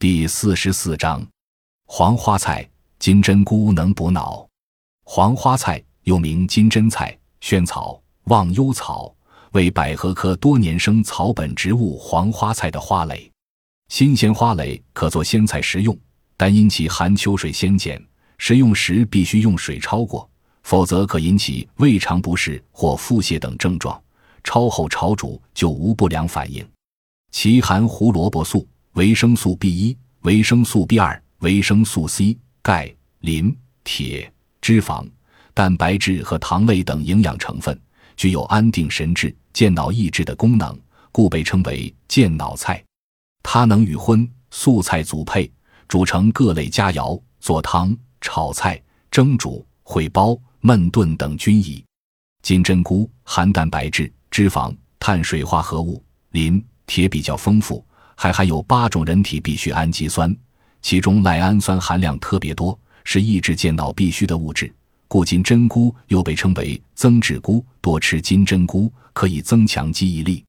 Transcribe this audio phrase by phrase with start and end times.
[0.00, 1.22] 第四十四章，
[1.86, 2.66] 黄花菜、
[2.98, 4.48] 金针菇能补脑。
[5.04, 9.14] 黄花菜又名金针菜、萱草、忘忧草，
[9.52, 13.30] 为百合科多年生草本植物黄花菜的花蕾。
[13.88, 15.94] 新鲜花蕾可做鲜菜食用，
[16.34, 18.02] 但因其含秋水仙碱，
[18.38, 20.26] 食用时必须用水焯过，
[20.62, 24.02] 否则可引起胃肠不适或腹泻等症状。
[24.44, 26.66] 焯后炒煮就无不良反应。
[27.32, 28.66] 其含胡萝卜素。
[28.94, 35.08] 维生素 B 一、维生素 B 二、维生素 C、钙、磷、铁、脂肪、
[35.54, 37.80] 蛋白质和糖类等营养成分，
[38.16, 40.76] 具有安定神志、健脑益智的功能，
[41.12, 42.82] 故被称为健脑菜。
[43.44, 45.48] 它能与荤素菜组配，
[45.86, 51.84] 煮成各类佳肴，做汤、炒菜、蒸煮、烩包、焖炖等均宜。
[52.42, 57.86] 金针菇含蛋白质、脂肪、碳水化合物、磷、铁比较丰富。
[58.22, 60.36] 还含有八种人体必需氨基酸，
[60.82, 64.70] 其中赖氨酸含量特别多，是抑制健脑必需的物质。
[65.08, 67.64] 故金针菇又被称为增智菇。
[67.80, 70.44] 多吃金针菇可以增强记忆力。